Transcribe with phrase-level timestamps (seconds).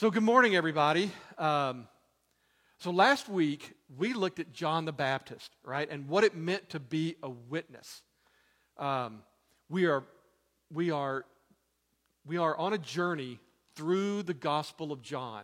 [0.00, 1.10] So, good morning, everybody.
[1.38, 1.88] Um,
[2.78, 6.78] so, last week we looked at John the Baptist, right, and what it meant to
[6.78, 8.02] be a witness.
[8.76, 9.22] Um,
[9.68, 10.04] we are,
[10.72, 11.24] we are,
[12.24, 13.40] we are on a journey
[13.74, 15.42] through the Gospel of John,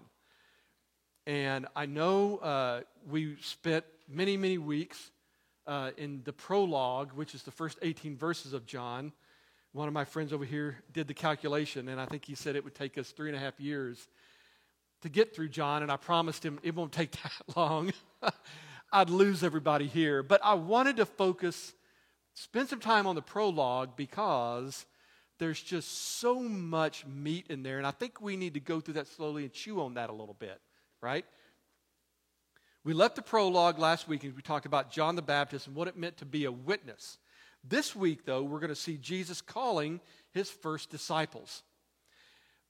[1.27, 5.11] and I know uh, we spent many, many weeks
[5.67, 9.11] uh, in the prologue, which is the first 18 verses of John.
[9.73, 12.63] One of my friends over here did the calculation, and I think he said it
[12.63, 14.07] would take us three and a half years
[15.05, 17.93] to get through John, and I promised him it won't take that long.
[18.93, 20.23] I'd lose everybody here.
[20.23, 21.75] But I wanted to focus,
[22.33, 24.87] spend some time on the prologue because
[25.39, 28.95] there's just so much meat in there, and I think we need to go through
[28.95, 30.59] that slowly and chew on that a little bit,
[31.03, 31.27] right?
[32.83, 35.89] We left the prologue last week and we talked about John the Baptist and what
[35.89, 37.19] it meant to be a witness.
[37.67, 40.01] This week, though, we're going to see Jesus calling
[40.33, 41.63] his first disciples.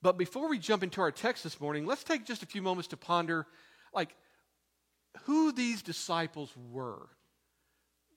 [0.04, 2.88] But before we jump into our text this morning, let's take just a few moments
[2.88, 3.46] to ponder
[3.94, 4.14] like
[5.22, 7.08] who these disciples were.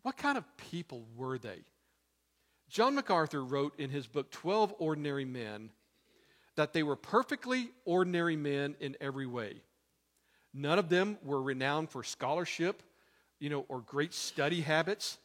[0.01, 1.59] What kind of people were they?
[2.69, 5.69] John MacArthur wrote in his book 12 Ordinary Men
[6.57, 9.61] that they were perfectly ordinary men in every way.
[10.53, 12.83] None of them were renowned for scholarship,
[13.39, 15.19] you know, or great study habits.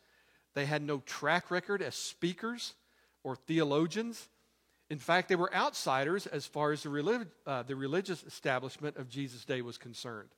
[0.54, 2.74] They had no track record as speakers
[3.24, 4.28] or theologians.
[4.92, 9.08] In fact, they were outsiders as far as the, relig- uh, the religious establishment of
[9.08, 10.28] Jesus' day was concerned.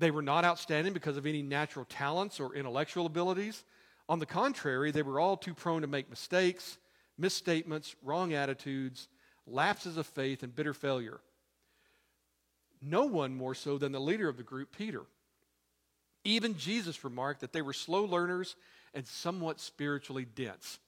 [0.00, 3.62] They were not outstanding because of any natural talents or intellectual abilities.
[4.08, 6.78] On the contrary, they were all too prone to make mistakes,
[7.16, 9.06] misstatements, wrong attitudes,
[9.46, 11.20] lapses of faith, and bitter failure.
[12.82, 15.02] No one more so than the leader of the group, Peter.
[16.24, 18.56] Even Jesus remarked that they were slow learners
[18.92, 20.80] and somewhat spiritually dense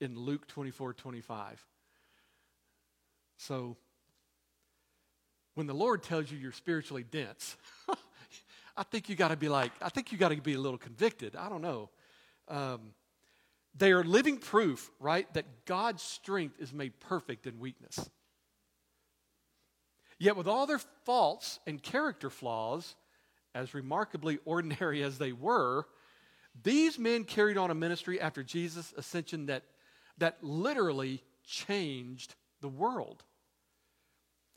[0.00, 1.64] in Luke 24 25.
[3.36, 3.76] So,
[5.54, 7.56] when the Lord tells you you're spiritually dense,
[8.76, 10.78] I think you got to be like, I think you got to be a little
[10.78, 11.36] convicted.
[11.36, 11.90] I don't know.
[12.48, 12.94] Um,
[13.74, 18.08] they are living proof, right, that God's strength is made perfect in weakness.
[20.18, 22.94] Yet, with all their faults and character flaws,
[23.54, 25.86] as remarkably ordinary as they were,
[26.62, 29.64] these men carried on a ministry after Jesus' ascension that,
[30.18, 33.22] that literally changed the world.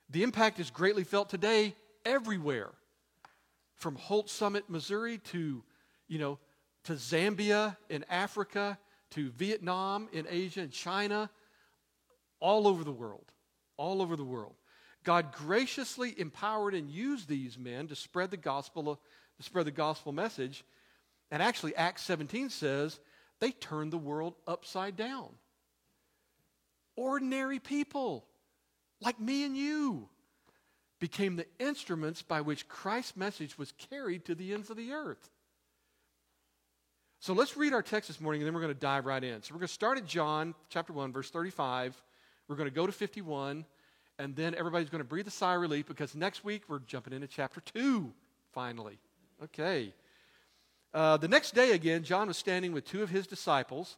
[0.10, 2.72] The impact is greatly felt today everywhere.
[3.74, 5.64] From Holts Summit, Missouri to,
[6.08, 6.40] you know,
[6.86, 8.78] to Zambia in Africa,
[9.12, 11.30] to Vietnam in Asia and China,
[12.40, 13.26] all over the world.
[13.76, 14.56] All over the world.
[15.04, 19.00] God graciously empowered and used these men to spread the gospel,
[19.38, 20.64] to spread the gospel message.
[21.32, 23.00] And actually, Acts 17 says
[23.40, 25.30] they turned the world upside down.
[26.96, 28.26] Ordinary people
[29.02, 30.10] like me and you,
[31.00, 35.30] became the instruments by which Christ's message was carried to the ends of the earth.
[37.20, 39.42] So let's read our text this morning and then we're going to dive right in.
[39.42, 42.02] So we're going to start at John chapter 1, verse 35.
[42.48, 43.66] We're going to go to 51,
[44.20, 47.14] and then everybody's going to breathe a sigh of relief because next week we're jumping
[47.14, 48.12] into chapter 2,
[48.54, 49.00] finally.
[49.44, 49.94] Okay.
[50.94, 53.98] Uh, the next day again, John was standing with two of his disciples,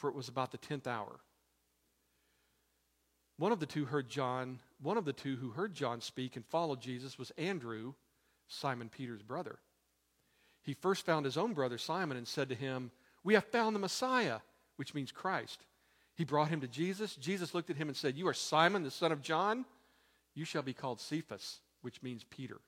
[0.00, 1.20] for it was about the tenth hour.
[3.36, 6.44] One of the two heard John, one of the two who heard John speak and
[6.46, 7.92] followed Jesus was Andrew,
[8.48, 9.58] Simon Peter's brother.
[10.62, 12.90] He first found his own brother Simon and said to him,
[13.22, 14.38] We have found the Messiah,
[14.76, 15.64] which means Christ.
[16.16, 17.16] He brought him to Jesus.
[17.16, 19.64] Jesus looked at him and said, You are Simon, the son of John.
[20.34, 22.58] You shall be called Cephas, which means Peter.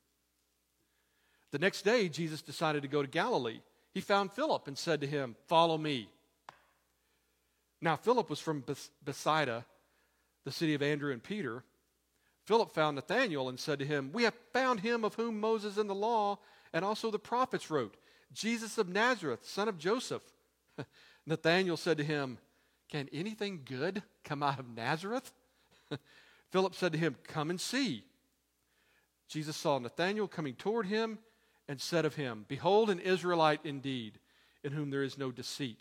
[1.51, 3.61] The next day, Jesus decided to go to Galilee.
[3.93, 6.09] He found Philip and said to him, Follow me.
[7.83, 8.65] Now, Philip was from
[9.05, 9.67] Bethsaida
[10.45, 11.65] the city of Andrew and Peter,
[12.45, 15.87] Philip found Nathanael and said to him, We have found him of whom Moses in
[15.87, 16.39] the law
[16.73, 17.97] and also the prophets wrote,
[18.33, 20.23] Jesus of Nazareth, son of Joseph.
[21.27, 22.39] Nathanael said to him,
[22.89, 25.33] Can anything good come out of Nazareth?
[26.51, 28.05] Philip said to him, Come and see.
[29.29, 31.19] Jesus saw Nathanael coming toward him
[31.69, 34.19] and said of him, Behold, an Israelite indeed,
[34.65, 35.81] in whom there is no deceit.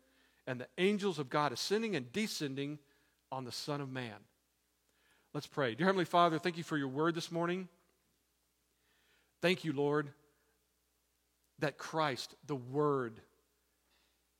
[0.47, 2.79] and the angels of God ascending and descending
[3.31, 4.15] on the Son of Man.
[5.33, 5.75] Let's pray.
[5.75, 7.69] Dear Heavenly Father, thank you for your word this morning.
[9.41, 10.09] Thank you, Lord,
[11.59, 13.21] that Christ, the Word,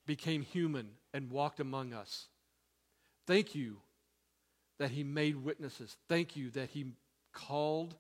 [0.06, 2.28] became human and walked among us.
[3.26, 3.78] Thank you
[4.80, 5.96] that he made witnesses.
[6.10, 6.94] Thank you that he
[7.34, 7.96] called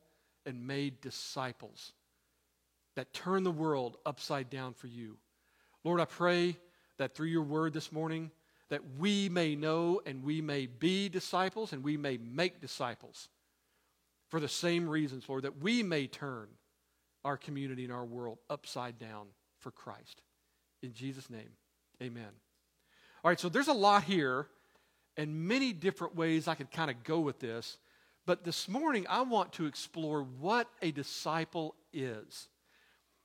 [0.45, 1.93] and made disciples
[2.95, 5.17] that turned the world upside down for you.
[5.83, 6.57] Lord, I pray
[7.01, 8.31] that through your word this morning,
[8.69, 13.27] that we may know and we may be disciples and we may make disciples
[14.29, 16.47] for the same reasons, Lord, that we may turn
[17.25, 19.27] our community and our world upside down
[19.59, 20.21] for Christ.
[20.81, 21.49] In Jesus' name,
[22.01, 22.29] amen.
[23.23, 24.47] All right, so there's a lot here
[25.17, 27.77] and many different ways I could kind of go with this.
[28.25, 32.47] But this morning, I want to explore what a disciple is,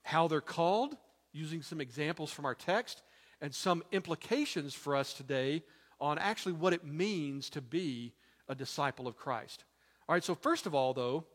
[0.01, 0.97] how they're called,
[1.31, 3.03] using some examples from our text,
[3.41, 5.63] and some implications for us today
[5.99, 8.13] on actually what it means to be
[8.47, 9.63] a disciple of Christ.
[10.07, 11.25] All right, so first of all, though,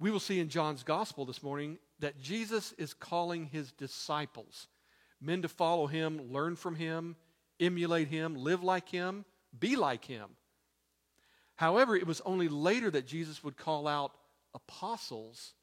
[0.00, 4.68] we will see in John's gospel this morning that Jesus is calling his disciples,
[5.20, 7.16] men to follow him, learn from him,
[7.58, 9.24] emulate him, live like him,
[9.58, 10.28] be like him.
[11.56, 14.12] However, it was only later that Jesus would call out
[14.54, 15.54] apostles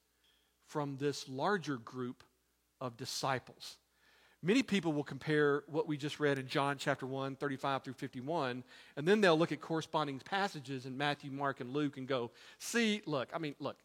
[0.65, 2.23] from this larger group
[2.81, 3.77] of disciples.
[4.45, 8.63] Many people will compare what we just read in John chapter 1, 35 through 51,
[8.95, 13.01] and then they'll look at corresponding passages in Matthew, Mark, and Luke and go, see,
[13.07, 13.75] look, I mean, look,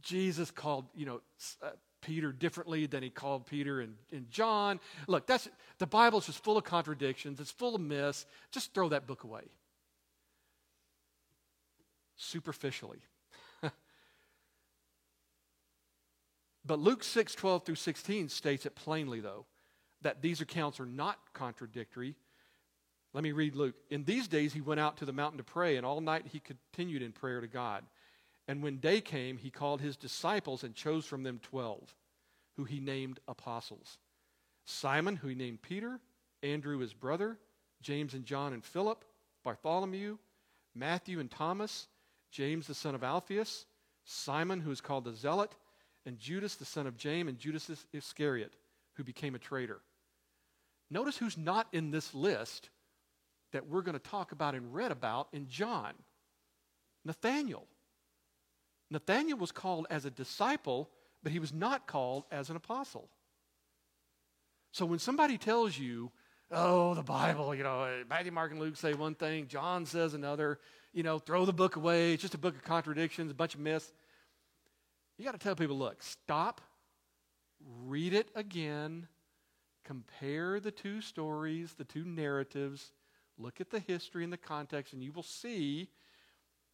[0.00, 1.20] Jesus called, you know,
[1.60, 1.70] uh,
[2.02, 4.78] Peter differently than he called Peter and, and John.
[5.08, 5.48] Look, that's
[5.78, 8.26] the Bible's just full of contradictions, it's full of myths.
[8.52, 9.42] Just throw that book away.
[12.14, 13.00] Superficially.
[16.64, 19.46] but Luke 6, 12 through 16 states it plainly, though
[20.02, 22.14] that these accounts are not contradictory.
[23.12, 23.74] Let me read Luke.
[23.90, 26.40] In these days, he went out to the mountain to pray, and all night he
[26.40, 27.84] continued in prayer to God.
[28.46, 31.94] And when day came, he called his disciples and chose from them twelve,
[32.56, 33.98] who he named apostles
[34.64, 36.00] Simon, who he named Peter,
[36.42, 37.38] Andrew his brother,
[37.82, 39.04] James and John and Philip,
[39.42, 40.18] Bartholomew,
[40.74, 41.88] Matthew and Thomas,
[42.30, 43.66] James the son of Alphaeus,
[44.04, 45.52] Simon, who is called the Zealot,
[46.06, 48.54] and Judas the son of James, and Judas Iscariot,
[48.94, 49.80] who became a traitor.
[50.90, 52.70] Notice who's not in this list
[53.52, 55.92] that we're going to talk about and read about in John
[57.04, 57.66] Nathanael.
[58.90, 60.90] Nathanael was called as a disciple,
[61.22, 63.08] but he was not called as an apostle.
[64.72, 66.10] So when somebody tells you,
[66.50, 70.14] oh, the Bible, you know, uh, Matthew, Mark, and Luke say one thing, John says
[70.14, 70.58] another,
[70.92, 73.60] you know, throw the book away, it's just a book of contradictions, a bunch of
[73.60, 73.92] myths.
[75.18, 76.60] You got to tell people, look, stop,
[77.84, 79.06] read it again,
[79.90, 82.92] Compare the two stories, the two narratives,
[83.36, 85.88] look at the history and the context, and you will see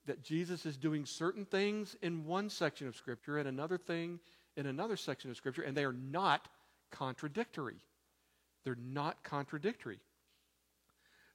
[0.05, 4.21] that Jesus is doing certain things in one section of Scripture and another thing
[4.59, 6.49] in another section of Scripture, and they are not
[6.91, 7.79] contradictory.
[8.65, 10.01] They're not contradictory.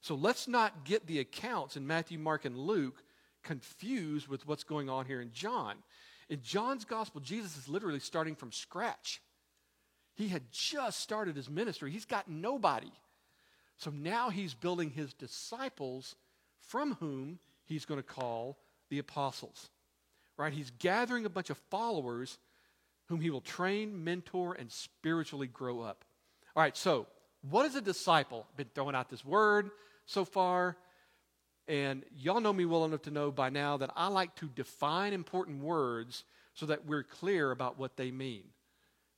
[0.02, 3.02] So let's not get the accounts in Matthew, Mark, and Luke
[3.42, 5.78] confused with what's going on here in John.
[6.28, 9.20] In John's gospel, Jesus is literally starting from scratch.
[10.14, 12.92] He had just started his ministry, he's got nobody.
[13.78, 16.14] So now he's building his disciples
[16.60, 18.58] from whom he's going to call
[18.90, 19.70] the apostles.
[20.36, 20.52] Right?
[20.52, 22.38] He's gathering a bunch of followers
[23.06, 26.04] whom he will train, mentor, and spiritually grow up.
[26.54, 27.06] All right, so
[27.48, 28.46] what is a disciple?
[28.50, 29.70] I've been throwing out this word
[30.06, 30.76] so far,
[31.66, 35.12] and y'all know me well enough to know by now that I like to define
[35.12, 38.44] important words so that we're clear about what they mean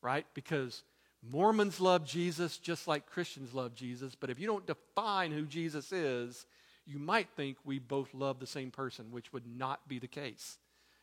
[0.04, 0.26] right?
[0.34, 0.84] Because
[1.22, 5.90] Mormons love Jesus just like Christians love Jesus, but if you don't define who Jesus
[5.90, 6.46] is,
[6.86, 10.58] you might think we both love the same person, which would not be the case,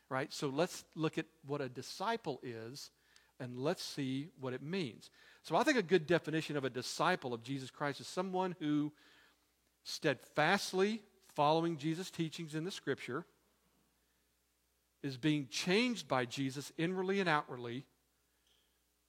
[0.10, 0.32] right?
[0.32, 2.92] So let's look at what a disciple is
[3.40, 5.10] and let's see what it means.
[5.42, 8.92] So I think a good definition of a disciple of Jesus Christ is someone who
[9.84, 11.02] steadfastly
[11.34, 13.26] following Jesus' teachings in the scripture
[15.02, 17.86] is being changed by Jesus inwardly and outwardly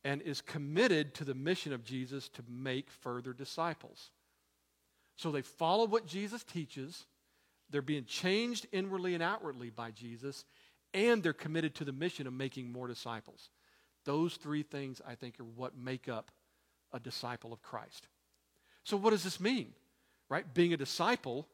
[0.04, 4.10] and is committed to the mission of Jesus to make further disciples.
[5.16, 7.04] So they follow what Jesus teaches,
[7.70, 10.44] they're being changed inwardly and outwardly by Jesus,
[10.92, 13.50] and they're committed to the mission of making more disciples.
[14.04, 16.30] Those three things, I think, are what make up
[16.92, 18.08] a disciple of Christ.
[18.84, 19.72] So, what does this mean?
[20.28, 20.52] Right?
[20.52, 21.46] Being a disciple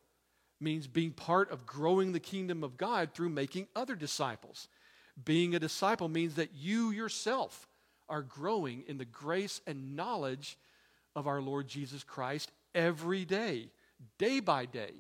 [0.61, 4.67] means being part of growing the kingdom of God through making other disciples.
[5.25, 7.68] Being a disciple means that you yourself
[8.09, 10.59] are growing in the grace and knowledge
[11.15, 13.71] of our Lord Jesus Christ every day,
[14.19, 14.93] day by day,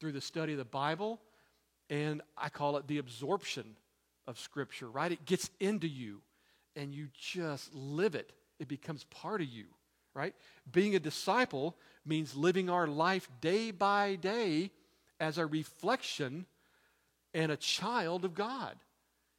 [0.00, 1.20] through the study of the Bible,
[1.88, 3.76] and I call it the absorption
[4.26, 5.12] of Scripture, right?
[5.12, 6.20] It gets into you
[6.74, 9.64] and you just live it, it becomes part of you,
[10.14, 10.34] right?
[10.70, 14.70] Being a disciple means living our life day by day
[15.18, 16.46] as a reflection
[17.32, 18.76] and a child of God.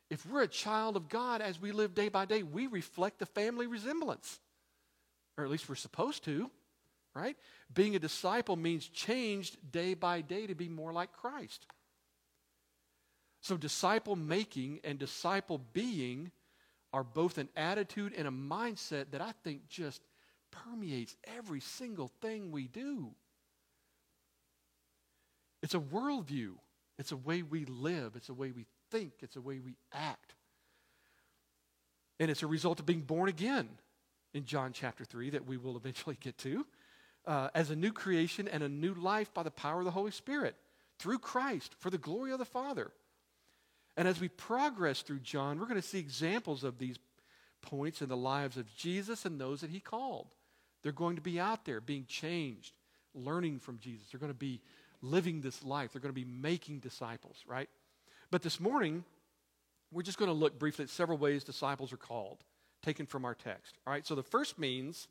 [0.10, 3.26] If we're a child of God as we live day by day, we reflect the
[3.26, 4.40] family resemblance
[5.38, 6.50] or at least we're supposed to,
[7.14, 7.38] right?
[7.74, 11.66] Being a disciple means changed day by day to be more like Christ.
[13.42, 16.32] So, disciple making and disciple being
[16.92, 20.02] are both an attitude and a mindset that I think just
[20.52, 23.12] permeates every single thing we do.
[25.62, 26.54] It's a worldview,
[26.98, 30.34] it's a way we live, it's a way we think, it's a way we act.
[32.20, 33.70] And it's a result of being born again
[34.34, 36.66] in John chapter 3 that we will eventually get to,
[37.26, 40.12] uh, as a new creation and a new life by the power of the Holy
[40.12, 40.56] Spirit
[41.00, 42.92] through Christ for the glory of the Father.
[43.96, 46.98] And as we progress through John, we're going to see examples of these
[47.62, 50.28] points in the lives of Jesus and those that he called.
[50.84, 52.74] They're going to be out there being changed,
[53.14, 54.08] learning from Jesus.
[54.10, 54.62] They're going to be
[55.02, 55.92] living this life.
[55.92, 57.70] They're going to be making disciples, right?
[58.30, 59.04] But this morning,
[59.92, 62.44] we're just going to look briefly at several ways disciples are called
[62.84, 63.78] taken from our text.
[63.86, 65.08] All right, so the first means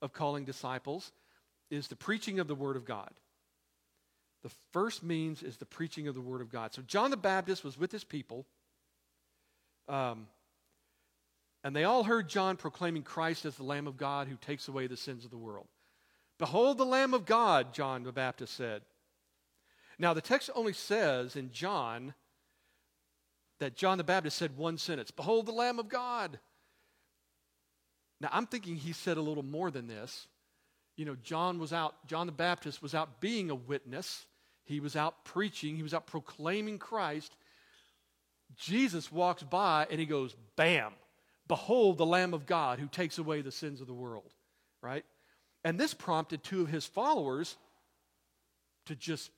[0.00, 1.12] of calling disciples
[1.70, 3.10] is the preaching of the Word of God.
[4.42, 6.74] The first means is the preaching of the Word of God.
[6.74, 8.46] So John the Baptist was with his people,
[9.88, 10.26] um,
[11.62, 14.88] and they all heard John proclaiming Christ as the Lamb of God who takes away
[14.88, 15.68] the sins of the world.
[16.38, 18.82] Behold the Lamb of God, John the Baptist said.
[19.98, 22.14] Now, the text only says in John
[23.60, 26.38] that John the Baptist said one sentence Behold the Lamb of God.
[28.20, 30.28] Now, I'm thinking he said a little more than this.
[30.96, 34.26] You know, John was out, John the Baptist was out being a witness,
[34.64, 37.34] he was out preaching, he was out proclaiming Christ.
[38.56, 40.92] Jesus walks by and he goes, Bam,
[41.48, 44.30] behold the Lamb of God who takes away the sins of the world,
[44.82, 45.04] right?
[45.64, 47.56] And this prompted two of his followers
[48.86, 49.30] to just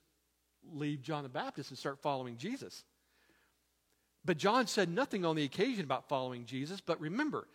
[0.72, 2.84] leave John the Baptist and start following Jesus.
[4.24, 6.80] But John said nothing on the occasion about following Jesus.
[6.80, 7.46] But remember,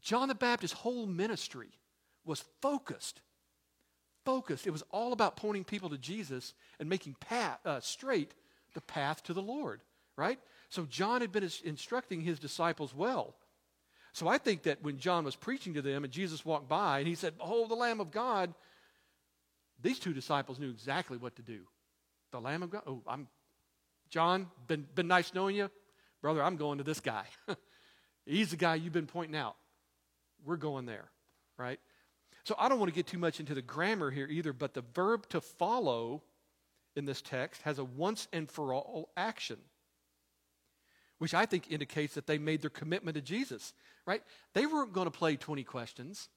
[0.00, 1.68] John the Baptist's whole ministry
[2.24, 3.20] was focused.
[4.24, 4.66] Focused.
[4.66, 8.32] It was all about pointing people to Jesus and making path, uh, straight
[8.74, 9.80] the path to the Lord,
[10.16, 10.38] right?
[10.68, 13.34] So John had been instructing his disciples well.
[14.12, 17.08] So I think that when John was preaching to them and Jesus walked by and
[17.08, 18.54] he said, Behold the Lamb of God,
[19.82, 21.60] these two disciples knew exactly what to do.
[22.32, 22.82] The Lamb of God.
[22.86, 23.28] Oh, I'm
[24.10, 25.70] John, been, been nice knowing you.
[26.22, 27.24] Brother, I'm going to this guy.
[28.26, 29.56] He's the guy you've been pointing out
[30.44, 31.10] we're going there,
[31.58, 31.80] right?
[32.44, 34.84] So I don't want to get too much into the grammar here either, but the
[34.94, 36.22] verb to follow
[36.94, 39.58] in this text has a once and for all action,
[41.18, 43.74] which I think indicates that they made their commitment to Jesus,
[44.06, 44.22] right?
[44.54, 46.28] They weren't going to play 20 questions,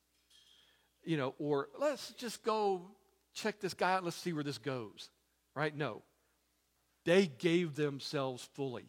[1.03, 2.81] you know, or let's just go
[3.33, 5.09] check this guy out, let's see where this goes,
[5.55, 5.75] right?
[5.75, 6.01] No.
[7.09, 8.85] They gave themselves fully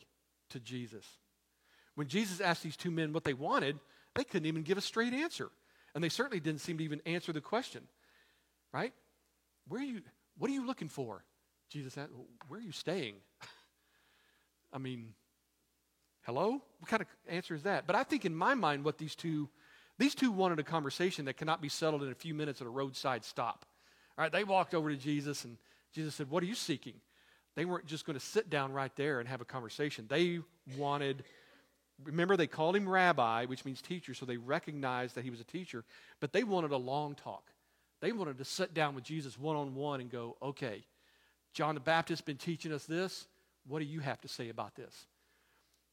[0.51, 1.07] to Jesus.
[1.95, 3.81] When Jesus asked these two men what they wanted,
[4.15, 5.49] they couldn't even give a straight answer.
[5.95, 7.89] And they certainly didn't seem to even answer the question.
[8.75, 8.93] Right?
[9.69, 10.03] Where are you
[10.37, 11.25] what are you looking for?
[11.71, 12.11] Jesus asked,
[12.47, 13.15] Where are you staying?
[14.75, 15.15] I mean,
[16.27, 16.61] hello?
[16.79, 17.87] What kind of answer is that?
[17.87, 19.49] But I think in my mind, what these two
[19.97, 22.71] these two wanted a conversation that cannot be settled in a few minutes at a
[22.71, 23.65] roadside stop.
[24.19, 25.57] All right, they walked over to Jesus and
[25.95, 27.01] Jesus said, What are you seeking?
[27.57, 30.07] They weren't just going to sit down right there and have a conversation.
[30.09, 30.41] They
[30.77, 31.25] wanted
[32.05, 35.45] Remember, they called him rabbi, which means teacher, so they recognized that he was a
[35.45, 35.85] teacher,
[36.19, 37.45] but they wanted a long talk.
[38.01, 40.83] They wanted to sit down with Jesus one on one and go, okay,
[41.53, 43.27] John the Baptist been teaching us this.
[43.67, 45.07] What do you have to say about this?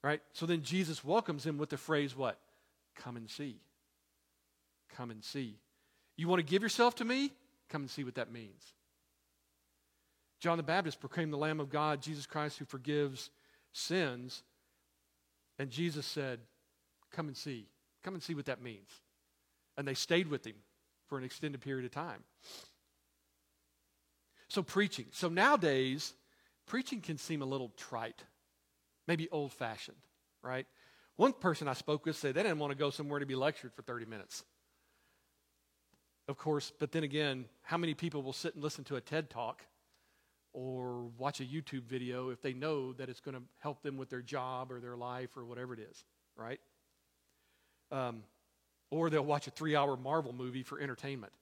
[0.04, 0.22] Right?
[0.32, 2.40] So then Jesus welcomes him with the phrase, what?
[2.96, 3.58] Come and see.
[4.96, 5.58] Come and see.
[6.16, 7.34] You want to give yourself to me?
[7.68, 8.74] Come and see what that means.
[10.40, 13.30] John the Baptist proclaimed the Lamb of God, Jesus Christ, who forgives
[13.74, 14.44] sins.
[15.58, 16.40] And Jesus said,
[17.12, 17.68] Come and see.
[18.04, 18.90] Come and see what that means.
[19.78, 20.56] And they stayed with him
[21.08, 22.24] for an extended period of time.
[24.50, 25.06] So, preaching.
[25.12, 26.14] So, nowadays,
[26.68, 28.24] preaching can seem a little trite,
[29.08, 29.98] maybe old fashioned,
[30.42, 30.66] right?
[31.16, 33.74] One person I spoke with said they didn't want to go somewhere to be lectured
[33.74, 34.44] for 30 minutes.
[36.28, 39.30] Of course, but then again, how many people will sit and listen to a TED
[39.30, 39.64] talk
[40.54, 44.10] or watch a YouTube video if they know that it's going to help them with
[44.10, 46.04] their job or their life or whatever it is,
[46.36, 46.60] right?
[47.92, 48.24] Um,
[48.90, 51.34] or they'll watch a three hour Marvel movie for entertainment.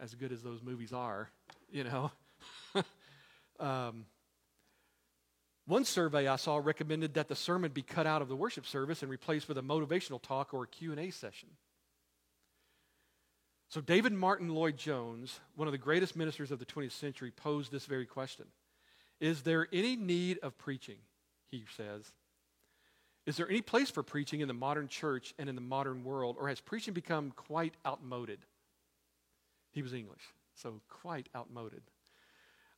[0.00, 1.28] As good as those movies are,
[1.70, 2.10] you know.
[3.60, 4.04] um,
[5.66, 9.02] one survey I saw recommended that the sermon be cut out of the worship service
[9.02, 11.48] and replaced with a motivational talk or a Q&A session.
[13.68, 17.70] So David Martyn Lloyd Jones, one of the greatest ministers of the 20th century, posed
[17.70, 18.46] this very question.
[19.20, 20.96] Is there any need of preaching?
[21.50, 22.12] He says.
[23.26, 26.36] Is there any place for preaching in the modern church and in the modern world,
[26.40, 28.38] or has preaching become quite outmoded?
[29.72, 30.22] He was English,
[30.54, 31.82] so quite outmoded.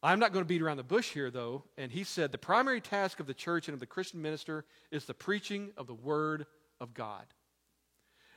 [0.02, 1.62] I'm not going to beat around the bush here, though.
[1.78, 5.04] And he said the primary task of the church and of the Christian minister is
[5.04, 6.46] the preaching of the Word
[6.80, 7.26] of God.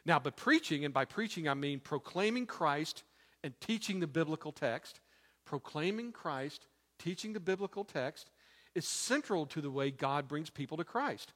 [0.06, 3.04] Now, but preaching, and by preaching I mean proclaiming Christ
[3.44, 5.00] and teaching the biblical text,
[5.46, 6.68] proclaiming Christ,
[7.00, 8.30] teaching the biblical text,
[8.76, 11.34] is central to the way God brings people to Christ.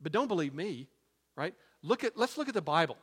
[0.00, 0.88] But don't believe me,
[1.36, 1.54] right?
[1.82, 2.96] Look at, let's look at the Bible.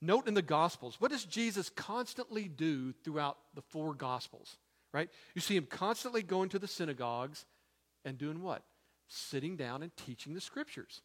[0.00, 4.56] Note in the Gospels, what does Jesus constantly do throughout the four Gospels?
[4.92, 5.08] right?
[5.34, 7.44] You see him constantly going to the synagogues
[8.04, 8.62] and doing what?
[9.08, 11.02] Sitting down and teaching the scriptures,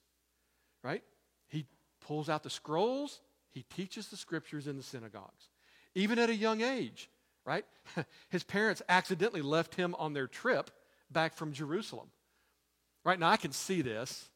[0.84, 1.04] right?
[1.48, 1.66] He
[2.06, 3.20] pulls out the scrolls,
[3.52, 5.50] he teaches the scriptures in the synagogues,
[5.96, 7.10] even at a young age,
[7.46, 7.66] right?
[8.30, 10.70] His parents accidentally left him on their trip
[11.10, 12.08] back from Jerusalem.
[13.04, 14.30] Right now, I can see this,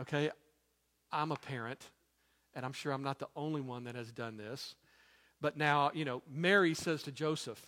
[0.00, 0.30] okay?
[1.12, 1.80] I'm a parent,
[2.54, 4.74] and I'm sure I'm not the only one that has done this.
[5.40, 7.60] But now, you know, Mary says to Joseph,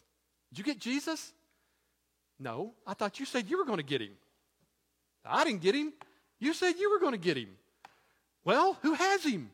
[0.51, 1.33] did you get Jesus?
[2.38, 2.75] No.
[2.87, 4.12] I thought you said you were going to get him.
[5.25, 5.92] I didn't get him.
[6.38, 7.57] You said you were going to get him.
[8.45, 9.51] Well, who has him?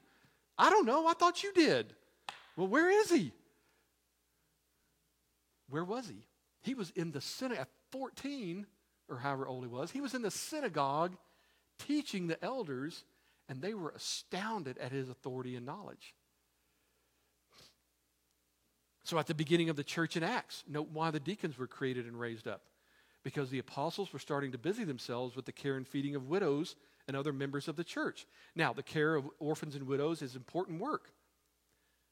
[0.57, 1.07] I don't know.
[1.07, 1.94] I thought you did.
[2.57, 3.33] Well, where is he?
[5.68, 6.24] Where was he?
[6.62, 8.66] He was in the synagogue at 14,
[9.09, 9.90] or however old he was.
[9.90, 11.16] He was in the synagogue
[11.79, 13.05] teaching the elders,
[13.48, 16.14] and they were astounded at his authority and knowledge.
[19.05, 22.07] So, at the beginning of the church in Acts, note why the deacons were created
[22.07, 22.62] and raised up.
[23.24, 26.77] Because the apostles were starting to busy themselves with the care and feeding of widows
[27.08, 28.26] and other members of the church.
[28.54, 31.10] Now, the care of orphans and widows is important work,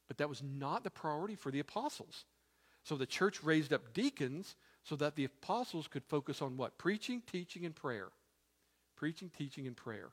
[0.08, 2.24] but that was not the priority for the apostles.
[2.82, 6.78] So, the church raised up deacons so that the apostles could focus on what?
[6.78, 8.08] Preaching, teaching, and prayer.
[8.96, 10.08] Preaching, teaching, and prayer.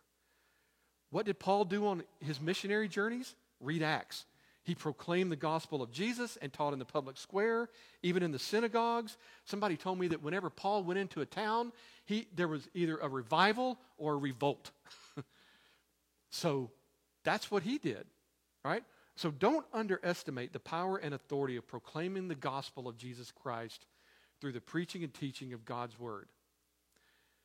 [1.09, 3.35] What did Paul do on his missionary journeys?
[3.59, 4.25] Read Acts.
[4.63, 7.69] He proclaimed the gospel of Jesus and taught in the public square,
[8.01, 9.17] even in the synagogues.
[9.43, 11.73] Somebody told me that whenever Paul went into a town,
[12.05, 14.71] he, there was either a revival or a revolt.
[16.29, 16.71] so
[17.25, 18.05] that's what he did,
[18.63, 18.83] right?
[19.15, 23.85] So don't underestimate the power and authority of proclaiming the gospel of Jesus Christ
[24.39, 26.27] through the preaching and teaching of God's word.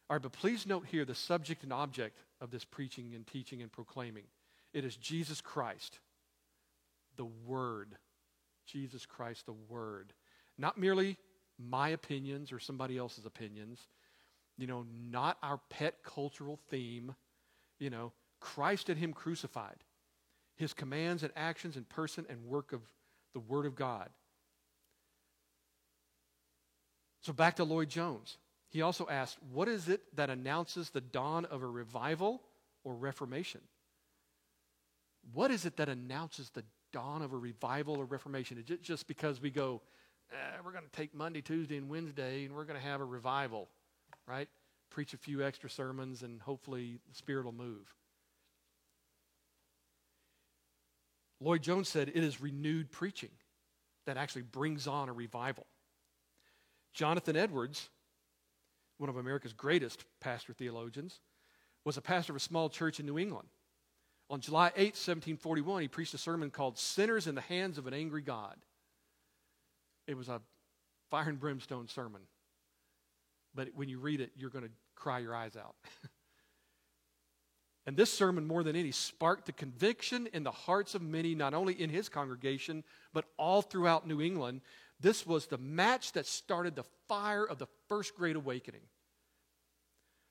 [0.09, 3.61] All right, but please note here the subject and object of this preaching and teaching
[3.61, 4.25] and proclaiming.
[4.73, 5.99] It is Jesus Christ
[7.19, 7.97] the Word.
[8.67, 10.15] Jesus Christ, the Word.
[10.57, 11.19] Not merely
[11.59, 13.87] my opinions or somebody else's opinions,
[14.57, 17.15] you know, not our pet cultural theme,
[17.79, 19.85] you know, Christ and Him crucified,
[20.57, 22.81] His commands and actions and person and work of
[23.35, 24.09] the Word of God.
[27.21, 28.39] So back to Lloyd Jones.
[28.71, 32.43] He also asked, What is it that announces the dawn of a revival
[32.85, 33.61] or reformation?
[35.33, 38.63] What is it that announces the dawn of a revival or reformation.
[38.67, 39.83] It's just because we go,
[40.33, 43.05] eh, we're going to take Monday, Tuesday, and Wednesday, and we're going to have a
[43.05, 43.69] revival,
[44.27, 44.49] right?
[44.91, 47.95] Preach a few extra sermons, and hopefully the Spirit will move.
[51.41, 53.31] Lloyd Jones said it is renewed preaching
[54.07, 55.67] that actually brings on a revival.
[56.95, 57.91] Jonathan Edwards,
[58.97, 61.21] one of America's greatest pastor theologians,
[61.85, 63.49] was a pastor of a small church in New England.
[64.31, 67.95] On July 8, 1741, he preached a sermon called Sinners in the Hands of an
[67.95, 68.57] Angry God.
[70.07, 70.41] It was a
[71.11, 72.23] fire and brimstone sermon.
[73.55, 75.75] But when you read it, you're going to cry your eyes out.
[77.87, 81.55] and this sermon, more than any, sparked the conviction in the hearts of many, not
[81.55, 84.61] only in his congregation, but all throughout New England.
[85.01, 88.83] This was the match that started the fire of the first great awakening.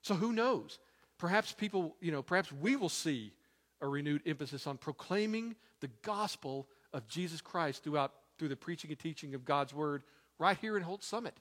[0.02, 0.78] So who knows?
[1.18, 3.32] Perhaps people, you know, perhaps we will see
[3.80, 8.98] a renewed emphasis on proclaiming the gospel of Jesus Christ throughout through the preaching and
[8.98, 10.04] teaching of God's word
[10.38, 11.34] right here in Holts Summit.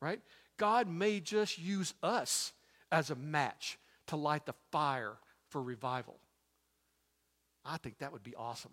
[0.00, 0.20] Right?
[0.56, 2.52] God may just use us
[2.90, 5.16] as a match to light the fire
[5.48, 6.16] for revival.
[7.64, 8.72] I think that would be awesome.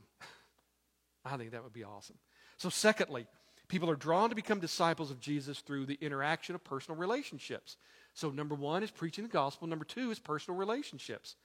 [1.26, 2.18] I think that would be awesome.
[2.58, 3.28] So, secondly,
[3.68, 7.78] people are drawn to become disciples of Jesus through the interaction of personal relationships.
[8.14, 11.36] So, number one is preaching the gospel, number two is personal relationships.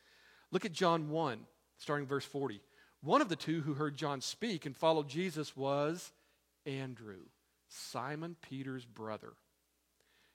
[0.53, 1.41] Look at John 1,
[1.83, 2.61] starting verse 40.
[3.03, 6.13] One of the two who heard John speak and followed Jesus was
[6.65, 7.25] Andrew,
[7.69, 9.33] Simon Peter's brother.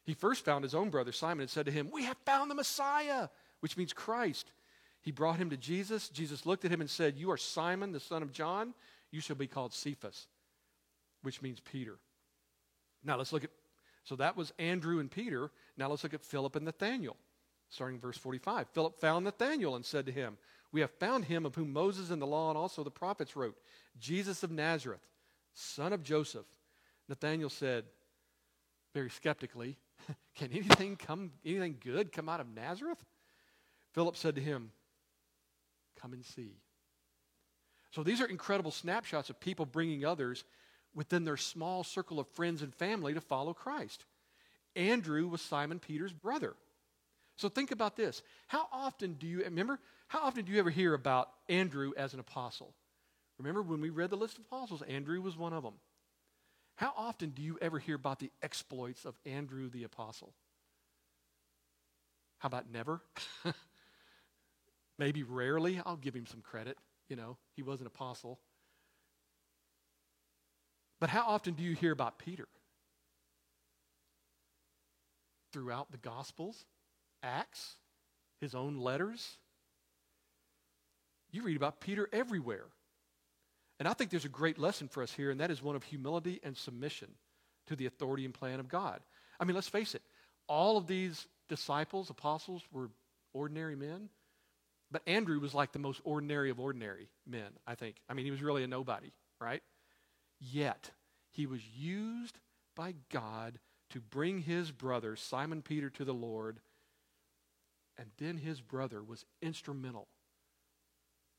[0.03, 2.55] He first found his own brother Simon and said to him, We have found the
[2.55, 3.29] Messiah,
[3.61, 4.51] which means Christ.
[5.01, 6.09] He brought him to Jesus.
[6.09, 8.73] Jesus looked at him and said, You are Simon, the son of John.
[9.11, 10.27] You shall be called Cephas,
[11.21, 11.97] which means Peter.
[13.05, 13.51] Now let's look at,
[14.03, 15.49] so that was Andrew and Peter.
[15.77, 17.15] Now let's look at Philip and Nathanael,
[17.69, 18.67] starting verse 45.
[18.69, 20.37] Philip found Nathanael and said to him,
[20.71, 23.57] We have found him of whom Moses and the law and also the prophets wrote,
[23.99, 25.05] Jesus of Nazareth,
[25.53, 26.45] son of Joseph.
[27.07, 27.85] Nathanael said,
[28.93, 29.77] very skeptically,
[30.35, 33.03] Can anything come anything good come out of Nazareth?
[33.93, 34.71] Philip said to him,
[35.99, 36.57] Come and see.
[37.91, 40.43] So these are incredible snapshots of people bringing others
[40.93, 44.05] within their small circle of friends and family to follow Christ.
[44.75, 46.55] Andrew was Simon Peter's brother.
[47.37, 48.21] So think about this.
[48.47, 49.79] How often do you remember?
[50.07, 52.73] How often do you ever hear about Andrew as an apostle?
[53.37, 55.75] Remember when we read the list of apostles, Andrew was one of them.
[56.75, 60.33] How often do you ever hear about the exploits of Andrew the apostle?
[62.39, 63.01] How about never?
[64.99, 65.81] Maybe rarely.
[65.85, 66.77] I'll give him some credit.
[67.09, 68.39] You know, he was an apostle.
[70.99, 72.47] But how often do you hear about Peter?
[75.53, 76.65] Throughout the Gospels,
[77.23, 77.75] Acts,
[78.41, 79.37] his own letters.
[81.37, 82.65] You read about Peter everywhere.
[83.79, 85.83] And I think there's a great lesson for us here, and that is one of
[85.83, 87.09] humility and submission
[87.67, 89.01] to the authority and plan of God.
[89.39, 90.01] I mean, let's face it,
[90.47, 92.89] all of these disciples, apostles, were
[93.33, 94.09] ordinary men.
[94.89, 97.97] But Andrew was like the most ordinary of ordinary men, I think.
[98.09, 99.61] I mean, he was really a nobody, right?
[100.39, 100.89] Yet,
[101.33, 102.39] he was used
[102.75, 103.59] by God
[103.91, 106.61] to bring his brother, Simon Peter, to the Lord.
[107.95, 110.07] And then his brother was instrumental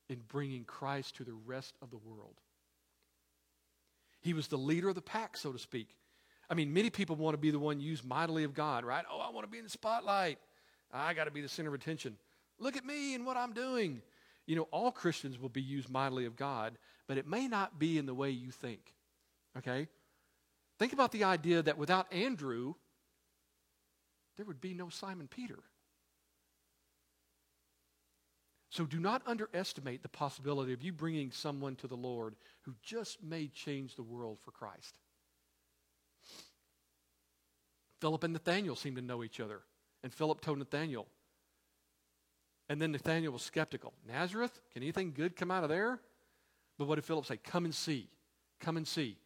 [0.09, 2.41] in bringing Christ to the rest of the world.
[4.21, 5.95] He was the leader of the pack, so to speak.
[6.51, 9.05] I mean, many people want to be the one used mightily of God, right?
[9.11, 10.39] Oh, I want to be in the spotlight.
[10.93, 12.17] I got to be the center of attention.
[12.59, 14.03] Look at me and what I'm doing.
[14.47, 17.99] You know, all Christians will be used mightily of God, but it may not be
[17.99, 18.95] in the way you think.
[19.59, 19.89] Okay?
[20.79, 22.75] Think about the idea that without Andrew,
[24.37, 25.59] there would be no Simon Peter.
[28.71, 33.23] So do not underestimate the possibility of you bringing someone to the Lord who just
[33.23, 34.95] may change the world for Christ.
[38.01, 39.61] Philip and Nathanael seemed to know each other.
[40.03, 41.07] And Philip told Nathanael.
[42.69, 43.95] And then Nathanael was skeptical.
[44.07, 44.61] Nazareth?
[44.73, 46.01] Can anything good come out of there?
[46.79, 47.39] But what did Philip say?
[47.39, 48.09] Come and see.
[48.61, 49.17] Come and see.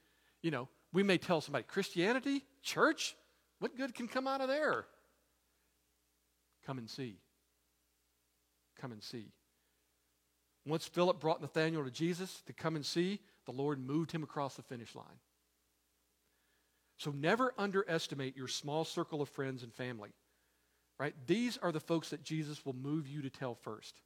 [0.42, 2.44] You know, we may tell somebody, Christianity?
[2.62, 3.16] Church?
[3.59, 4.87] What good can come out of there?
[6.64, 7.18] Come and see.
[8.83, 9.29] Come and see.
[10.66, 14.57] Once Philip brought Nathanael to Jesus to come and see, the Lord moved him across
[14.57, 15.21] the finish line.
[16.99, 20.11] So never underestimate your small circle of friends and family.
[20.99, 21.14] Right?
[21.29, 24.01] These are the folks that Jesus will move you to tell first.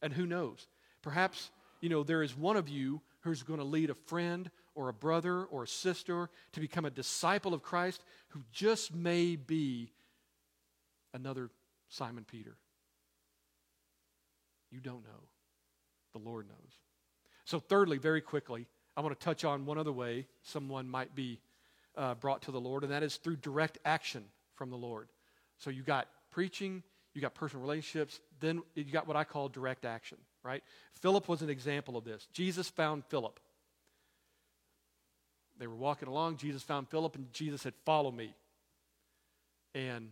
[0.00, 0.68] And who knows?
[1.02, 4.88] Perhaps, you know, there is one of you who's going to lead a friend or
[4.88, 9.90] a brother or a sister to become a disciple of Christ who just may be
[11.12, 11.50] another
[11.88, 12.56] Simon Peter.
[14.72, 15.28] You don't know.
[16.12, 16.72] The Lord knows.
[17.44, 21.40] So, thirdly, very quickly, I want to touch on one other way someone might be
[21.96, 25.08] uh, brought to the Lord, and that is through direct action from the Lord.
[25.58, 26.82] So, you got preaching,
[27.14, 30.62] you got personal relationships, then you got what I call direct action, right?
[30.94, 32.26] Philip was an example of this.
[32.32, 33.38] Jesus found Philip.
[35.58, 38.34] They were walking along, Jesus found Philip, and Jesus said, Follow me.
[39.74, 40.10] And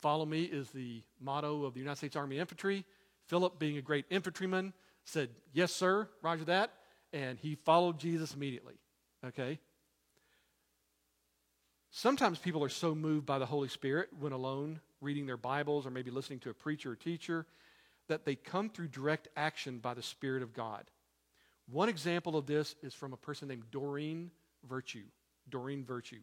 [0.00, 2.84] follow me is the motto of the United States Army Infantry.
[3.28, 4.72] Philip, being a great infantryman,
[5.04, 6.72] said, Yes, sir, roger that.
[7.12, 8.74] And he followed Jesus immediately.
[9.24, 9.58] Okay?
[11.90, 15.90] Sometimes people are so moved by the Holy Spirit when alone reading their Bibles or
[15.90, 17.46] maybe listening to a preacher or teacher
[18.08, 20.84] that they come through direct action by the Spirit of God.
[21.70, 24.30] One example of this is from a person named Doreen
[24.68, 25.04] Virtue.
[25.48, 26.20] Doreen Virtue.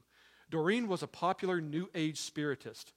[0.49, 2.93] Doreen was a popular New Age spiritist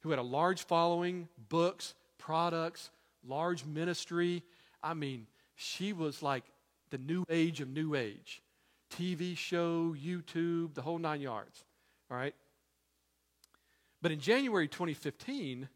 [0.00, 2.90] who had a large following, books, products,
[3.26, 4.42] large ministry.
[4.82, 6.44] I mean, she was like
[6.90, 8.42] the new age of new age
[8.92, 11.64] TV show, YouTube, the whole nine yards.
[12.10, 12.34] All right?
[14.00, 15.68] But in January 2015,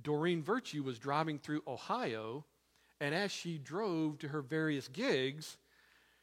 [0.00, 2.44] Doreen Virtue was driving through Ohio,
[3.00, 5.56] and as she drove to her various gigs,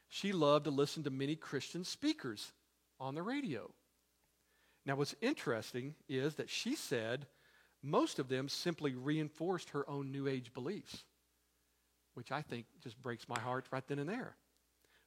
[0.08, 2.52] she loved to listen to many Christian speakers
[2.98, 3.70] on the radio.
[4.86, 7.26] Now, what's interesting is that she said
[7.84, 11.04] most of them simply reinforced her own New Age beliefs,
[12.14, 14.36] which I think just breaks my heart right then and there.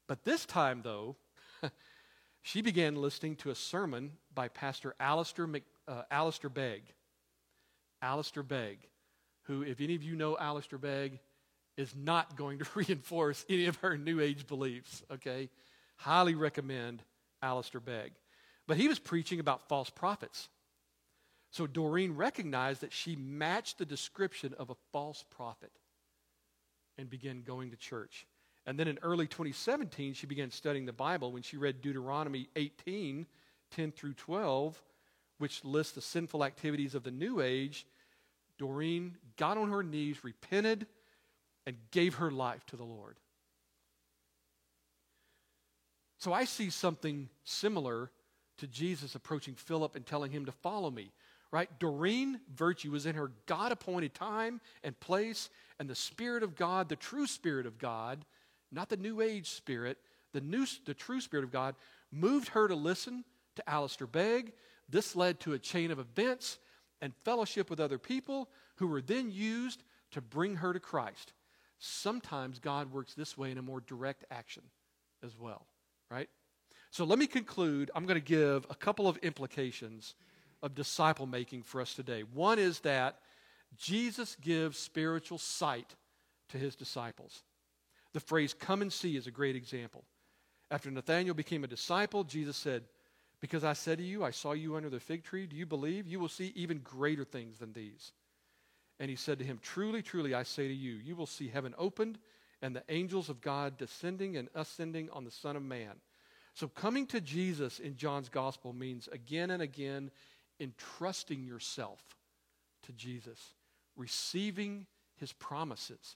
[0.07, 1.15] But this time, though,
[2.41, 6.83] she began listening to a sermon by Pastor Alistair, Mc, uh, Alistair Begg.
[8.01, 8.77] Alistair Begg,
[9.43, 11.19] who, if any of you know Alistair Begg,
[11.77, 15.49] is not going to reinforce any of her New Age beliefs, okay?
[15.95, 17.01] Highly recommend
[17.41, 18.11] Alistair Begg.
[18.67, 20.49] But he was preaching about false prophets.
[21.51, 25.71] So Doreen recognized that she matched the description of a false prophet
[26.97, 28.27] and began going to church.
[28.65, 33.25] And then in early 2017, she began studying the Bible when she read Deuteronomy 18
[33.71, 34.81] 10 through 12,
[35.39, 37.85] which lists the sinful activities of the New Age.
[38.57, 40.87] Doreen got on her knees, repented,
[41.65, 43.17] and gave her life to the Lord.
[46.17, 48.09] So I see something similar
[48.57, 51.11] to Jesus approaching Philip and telling him to follow me.
[51.57, 51.79] Right?
[51.79, 56.87] Doreen Virtue was in her God appointed time and place, and the Spirit of God,
[56.87, 58.23] the true Spirit of God,
[58.71, 59.97] not the New Age Spirit,
[60.33, 61.73] the, new, the true Spirit of God,
[62.11, 63.23] moved her to listen
[63.55, 64.53] to Alistair Begg.
[64.87, 66.59] This led to a chain of events
[67.01, 71.33] and fellowship with other people who were then used to bring her to Christ.
[71.79, 74.61] Sometimes God works this way in a more direct action
[75.23, 75.65] as well,
[76.11, 76.29] right?
[76.91, 77.89] So let me conclude.
[77.95, 80.13] I'm going to give a couple of implications
[80.61, 82.21] of disciple making for us today.
[82.21, 83.19] One is that
[83.77, 85.95] Jesus gives spiritual sight
[86.49, 87.43] to his disciples.
[88.13, 90.03] The phrase come and see is a great example.
[90.71, 92.83] After Nathanael became a disciple, Jesus said,
[93.41, 96.07] Because I said to you, I saw you under the fig tree, do you believe?
[96.07, 98.11] You will see even greater things than these.
[98.99, 101.75] And he said to him, Truly, truly, I say to you, you will see heaven
[101.77, 102.17] opened
[102.61, 105.93] and the angels of God descending and ascending on the Son of Man.
[106.53, 110.09] So, coming to Jesus in John's gospel means again and again
[110.59, 112.01] entrusting yourself
[112.83, 113.53] to Jesus,
[113.95, 116.15] receiving his promises.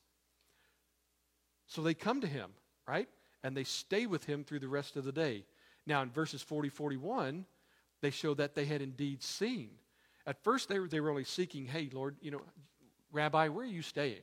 [1.68, 2.52] So they come to him,
[2.88, 3.08] right?
[3.44, 5.46] And they stay with him through the rest of the day.
[5.86, 7.46] Now, in verses 40 41,
[8.02, 9.70] they show that they had indeed seen.
[10.26, 12.42] At first, they were, they were only seeking, hey, Lord, you know,
[13.12, 14.22] Rabbi, where are you staying?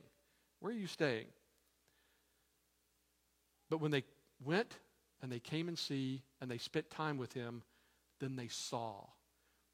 [0.59, 1.25] Where are you staying?
[3.69, 4.03] But when they
[4.43, 4.73] went
[5.21, 7.63] and they came and see and they spent time with him,
[8.19, 9.05] then they saw.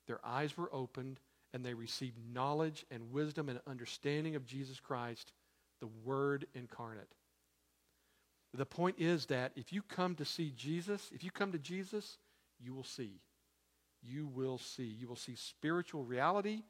[0.07, 1.19] Their eyes were opened
[1.53, 5.31] and they received knowledge and wisdom and understanding of Jesus Christ,
[5.79, 7.13] the Word incarnate.
[8.53, 12.17] The point is that if you come to see Jesus, if you come to Jesus,
[12.59, 13.19] you will see.
[14.01, 14.83] You will see.
[14.85, 16.63] You will see spiritual reality.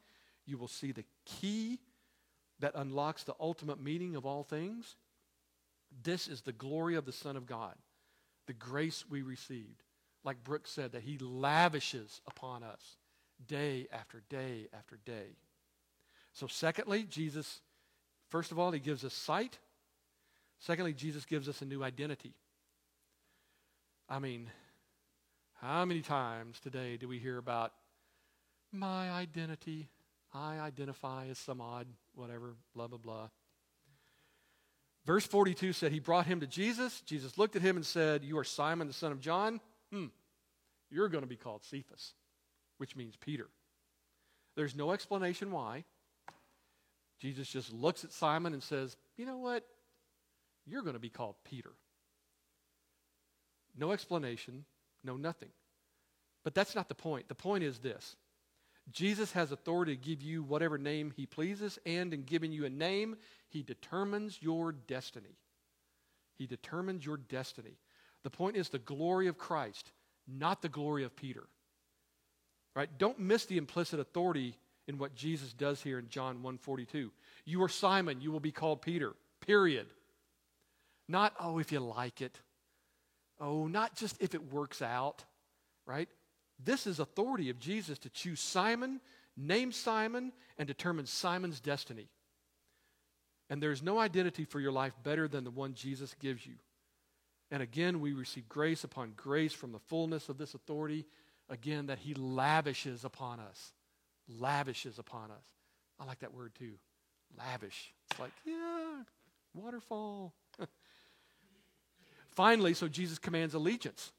[0.46, 1.80] You will see the key
[2.60, 4.96] that unlocks the ultimate meaning of all things.
[6.02, 7.74] This is the glory of the Son of God,
[8.46, 9.82] the grace we received.
[10.24, 12.96] Like Brooks said, that He lavishes upon us
[13.44, 15.36] day after day after day.
[16.32, 17.60] So, secondly, Jesus,
[18.28, 19.58] first of all, He gives us sight.
[20.58, 22.34] Secondly, Jesus gives us a new identity.
[24.08, 24.50] I mean,
[25.60, 27.72] how many times today do we hear about
[28.72, 29.88] my identity?
[30.32, 33.28] I identify as some odd, whatever, blah, blah, blah.
[35.06, 37.00] Verse 42 said, He brought him to Jesus.
[37.02, 39.60] Jesus looked at him and said, You are Simon, the son of John.
[39.92, 40.06] Hmm,
[40.90, 42.12] you're going to be called Cephas,
[42.78, 43.48] which means Peter.
[44.56, 45.84] There's no explanation why.
[47.20, 49.64] Jesus just looks at Simon and says, You know what?
[50.66, 51.72] You're going to be called Peter.
[53.78, 54.64] No explanation,
[55.04, 55.50] no nothing.
[56.44, 57.28] But that's not the point.
[57.28, 58.16] The point is this
[58.90, 62.70] Jesus has authority to give you whatever name he pleases, and in giving you a
[62.70, 63.16] name,
[63.48, 65.38] he determines your destiny.
[66.36, 67.78] He determines your destiny.
[68.22, 69.92] The point is the glory of Christ,
[70.26, 71.48] not the glory of Peter.
[72.76, 72.90] Right?
[72.98, 77.10] Don't miss the implicit authority in what Jesus does here in John 1:42.
[77.46, 79.14] You are Simon, you will be called Peter.
[79.40, 79.88] Period.
[81.08, 82.38] Not oh if you like it.
[83.40, 85.24] Oh, not just if it works out,
[85.86, 86.08] right?
[86.58, 89.00] This is authority of Jesus to choose Simon,
[89.36, 92.08] name Simon, and determine Simon's destiny.
[93.48, 96.54] And there's no identity for your life better than the one Jesus gives you.
[97.50, 101.06] And again, we receive grace upon grace from the fullness of this authority.
[101.48, 103.72] Again, that he lavishes upon us.
[104.28, 105.44] Lavishes upon us.
[106.00, 106.72] I like that word too.
[107.38, 107.94] Lavish.
[108.10, 109.02] It's like, yeah,
[109.54, 110.34] waterfall.
[112.30, 114.12] Finally, so Jesus commands allegiance.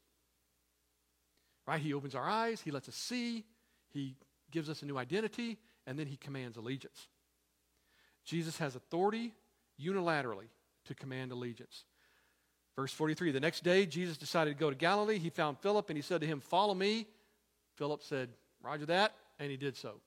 [1.66, 1.80] Right?
[1.80, 3.44] He opens our eyes, he lets us see,
[3.90, 4.16] he
[4.50, 7.08] gives us a new identity, and then he commands allegiance.
[8.24, 9.34] Jesus has authority
[9.80, 10.48] unilaterally
[10.86, 11.84] to command allegiance.
[12.76, 15.18] Verse 43 The next day, Jesus decided to go to Galilee.
[15.18, 17.06] He found Philip and he said to him, Follow me.
[17.78, 18.28] Philip said,
[18.62, 19.14] Roger that.
[19.38, 20.00] And he did so.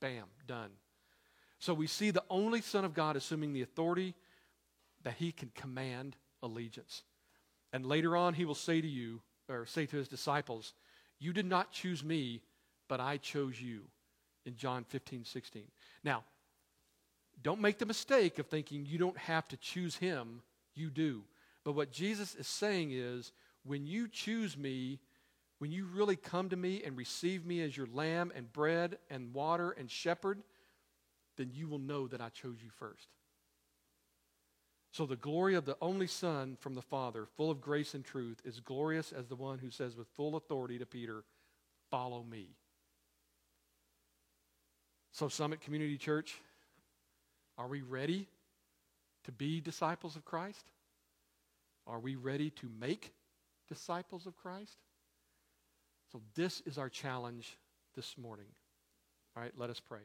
[0.00, 0.70] Bam, done.
[1.58, 4.14] So we see the only Son of God assuming the authority
[5.02, 7.02] that he can command allegiance.
[7.72, 10.74] And later on, he will say to you, or say to his disciples,
[11.18, 12.42] You did not choose me,
[12.88, 13.82] but I chose you
[14.44, 15.62] in John 15, 16.
[16.04, 16.24] Now,
[17.42, 20.42] don't make the mistake of thinking you don't have to choose him.
[20.74, 21.22] You do.
[21.64, 23.32] But what Jesus is saying is
[23.64, 25.00] when you choose me,
[25.58, 29.32] when you really come to me and receive me as your lamb and bread and
[29.32, 30.42] water and shepherd,
[31.36, 33.08] then you will know that I chose you first.
[34.92, 38.40] So the glory of the only Son from the Father, full of grace and truth,
[38.44, 41.24] is glorious as the one who says with full authority to Peter,
[41.90, 42.48] Follow me.
[45.12, 46.40] So, Summit Community Church,
[47.56, 48.26] are we ready
[49.24, 50.66] to be disciples of Christ?
[51.86, 53.12] Are we ready to make
[53.68, 54.76] disciples of Christ?
[56.12, 57.58] So, this is our challenge
[57.94, 58.46] this morning.
[59.36, 60.02] All right, let us pray.